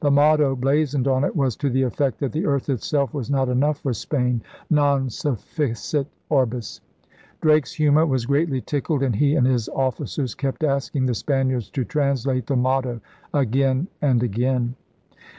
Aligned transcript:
The 0.00 0.10
motto 0.10 0.54
blazoned 0.54 1.08
on 1.08 1.24
it 1.24 1.34
was 1.34 1.56
to 1.56 1.70
the 1.70 1.84
effect 1.84 2.18
that 2.18 2.32
the 2.32 2.44
earth 2.44 2.68
itself 2.68 3.14
was 3.14 3.30
not 3.30 3.48
enough 3.48 3.78
for 3.80 3.94
Spain— 3.94 4.42
Non 4.70 5.08
sufficit 5.08 6.06
orbis, 6.28 6.82
Drake's 7.40 7.72
humor 7.72 8.04
was 8.04 8.26
greatly 8.26 8.60
tickled, 8.60 9.02
and 9.02 9.16
he 9.16 9.34
and 9.36 9.46
his 9.46 9.70
officers 9.70 10.34
kept 10.34 10.64
asking 10.64 11.06
the 11.06 11.14
Spaniards 11.14 11.70
to 11.70 11.86
translate 11.86 12.46
the 12.46 12.56
motto 12.56 13.00
again 13.32 13.88
and 14.02 14.22
again. 14.22 14.74